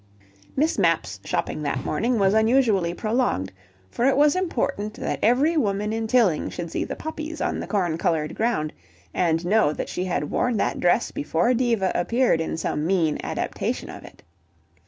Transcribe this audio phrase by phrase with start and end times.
[0.55, 3.51] Miss Mapp's shopping that morning was unusually prolonged,
[3.91, 7.67] for it was important that every woman in Tilling should see the poppies on the
[7.67, 8.73] corn coloured ground,
[9.13, 13.91] and know that she had worn that dress before Diva appeared in some mean adaptation
[13.91, 14.23] of it.